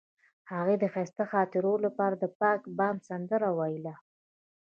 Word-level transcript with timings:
هغې 0.51 0.75
د 0.79 0.83
ښایسته 0.93 1.23
خاطرو 1.31 1.73
لپاره 1.85 2.15
د 2.19 2.25
پاک 2.39 2.61
بام 2.77 2.95
سندره 3.07 3.49
ویله. 3.57 3.95